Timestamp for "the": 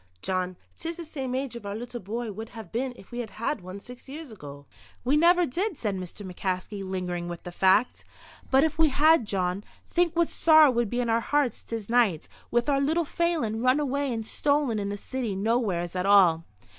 0.97-1.05, 7.43-7.51, 14.89-14.97